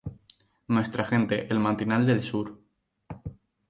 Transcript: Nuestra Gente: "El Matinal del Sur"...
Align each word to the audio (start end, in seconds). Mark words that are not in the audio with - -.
Nuestra 0.69 1.05
Gente: 1.05 1.45
"El 1.51 1.59
Matinal 1.59 2.07
del 2.07 2.21
Sur"... 2.21 2.59